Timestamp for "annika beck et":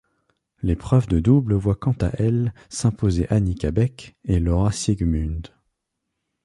3.31-4.39